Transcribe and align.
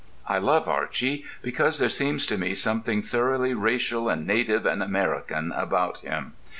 I 0.27 0.39
love 0.39 0.67
Archy 0.67 1.25
because 1.43 1.77
there 1.77 1.87
seems 1.87 2.25
to 2.25 2.35
me 2.39 2.55
something 2.55 3.03
thoroughly 3.03 3.53
racial 3.53 4.09
and 4.09 4.25
native 4.25 4.65
and 4.65 4.81
American 4.81 5.51
about 5.51 5.97
him. 5.99 6.33